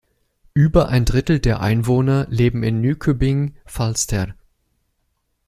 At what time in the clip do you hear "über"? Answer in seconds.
0.55-0.89